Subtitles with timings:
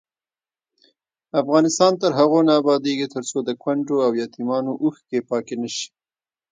[1.41, 5.87] افغانستان تر هغو نه ابادیږي، ترڅو د کونډو او یتیمانو اوښکې پاکې نشي.